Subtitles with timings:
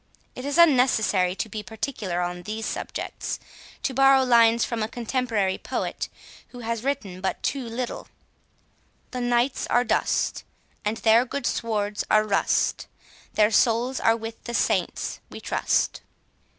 [0.33, 3.37] It is unnecessary to be particular on these subjects.
[3.83, 6.09] To borrow lines from a contemporary poet,
[6.47, 8.07] who has written but too little:
[9.11, 10.43] "The knights are dust,
[10.83, 12.87] And their good swords are rust,
[13.35, 16.01] Their souls are with the saints, we trust."